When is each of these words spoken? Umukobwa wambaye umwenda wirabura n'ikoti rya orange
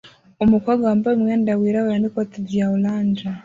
Umukobwa 0.43 0.83
wambaye 0.89 1.13
umwenda 1.15 1.51
wirabura 1.61 1.97
n'ikoti 2.01 2.37
rya 2.47 2.65
orange 2.75 3.25